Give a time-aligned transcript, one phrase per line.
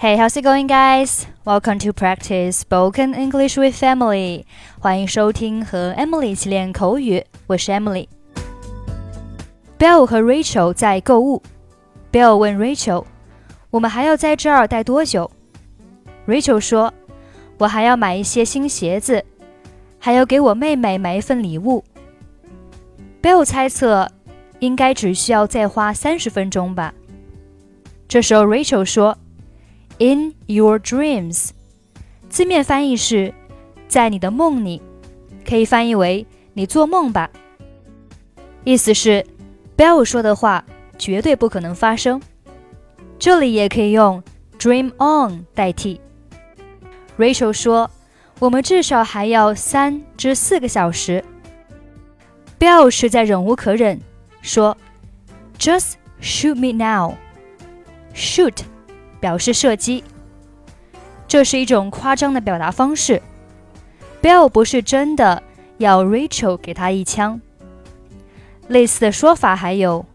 [0.00, 1.26] Hey, how's it going, guys?
[1.44, 4.44] Welcome to practice spoken English with Emily.
[4.78, 8.06] 欢迎收听和 Emily 一起练口语，我是 Emily。
[9.76, 11.42] Bill 和 Rachel 在购物。
[12.12, 13.06] Bill 问 Rachel：“
[13.70, 15.28] 我们还要在这儿待多久
[16.28, 16.94] ？”Rachel 说
[17.58, 19.24] ：“我还要买一些新鞋子，
[19.98, 21.82] 还要给我妹妹买一份礼物。
[23.20, 24.08] ”Bill 猜测
[24.60, 26.94] 应该只需要再花三十分钟吧。
[28.06, 29.18] 这时候 Rachel 说。
[30.00, 31.50] In your dreams，
[32.28, 33.34] 字面翻译是
[33.88, 34.80] “在你的梦里”，
[35.44, 37.28] 可以翻译为“你做梦吧”。
[38.62, 39.26] 意思是
[39.76, 40.64] ，Bell 说的话
[40.98, 42.22] 绝对不可能发生。
[43.18, 44.22] 这里也可以用
[44.58, 46.00] “dream on” 代替。
[47.16, 47.90] Rachel 说
[48.38, 51.24] ：“我们至少还要三至四个小时。
[52.60, 54.00] ”Bell 实在忍无可忍，
[54.42, 54.76] 说
[55.58, 57.16] ：“Just shoot me now。
[58.14, 58.62] ”Shoot。
[59.19, 60.03] 表示射击，
[61.27, 63.21] 这是一种夸张的表达方式。
[64.21, 65.41] Bill 不是真的
[65.77, 67.41] 要 Rachel 给他一枪。
[68.67, 70.05] 类似的说法还有，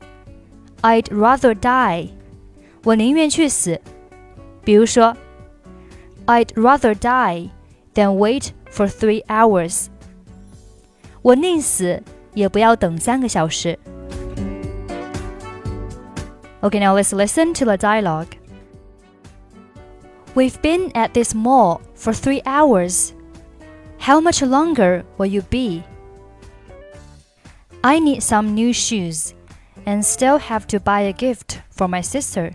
[0.82, 2.08] I'd rather die，
[2.84, 3.80] 我宁愿去死。
[4.64, 5.16] 比如说，
[6.26, 7.50] I'd rather die
[7.94, 9.86] than wait for three hours，
[11.22, 12.02] 我宁死
[12.34, 13.78] 也不要等三个小时。
[16.60, 18.26] Okay, now let's listen to the dialogue.
[20.35, 23.13] We've been at this mall for three hours.
[23.99, 25.83] How much longer will you be?
[27.83, 29.35] I need some new shoes
[29.85, 32.51] and still have to buy a gift for my sister.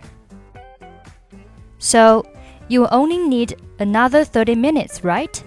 [1.77, 2.25] So,
[2.67, 5.41] you only need another 30 minutes, right?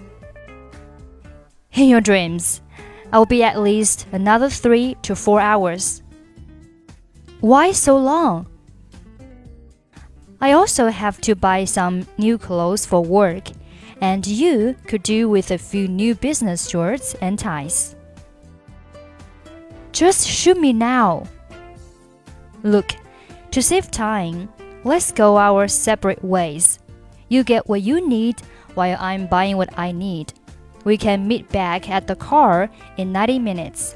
[1.73, 2.61] In your dreams,
[3.11, 6.01] I'll be at least another 3 to 4 hours.
[7.41, 8.47] Why so long?
[10.43, 13.47] I also have to buy some new clothes for work,
[14.01, 17.95] and you could do with a few new business shorts and ties.
[19.93, 21.23] Just shoot me now.
[22.61, 22.91] Look,
[23.51, 24.51] to save time,
[24.83, 26.79] let's go our separate ways.
[27.29, 28.41] You get what you need
[28.73, 30.33] while I'm buying what I need.
[30.83, 33.95] We can meet back at the car in 90 minutes.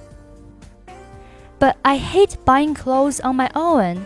[1.60, 4.06] But I hate buying clothes on my own.